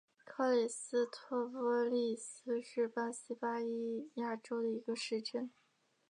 [0.25, 5.51] 克里斯托波利斯是巴西巴伊亚州的一个市镇。